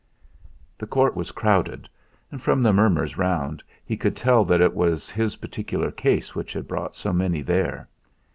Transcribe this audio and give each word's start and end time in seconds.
The 0.79 0.87
court 0.87 1.15
was 1.15 1.29
crowded; 1.31 1.87
and 2.31 2.41
from 2.41 2.59
the 2.59 2.73
murmurs 2.73 3.19
round 3.19 3.61
he 3.85 3.95
could 3.95 4.15
tell 4.15 4.43
that 4.45 4.59
it 4.59 4.73
was 4.73 5.11
his 5.11 5.35
particular 5.35 5.91
case 5.91 6.33
which 6.33 6.53
had 6.53 6.67
brought 6.67 6.95
so 6.95 7.13
many 7.13 7.43
there. 7.43 7.87